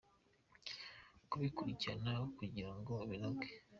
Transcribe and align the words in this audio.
kubikurikirana 1.29 2.13
kugirango 2.37 2.93
binoge. 3.09 3.51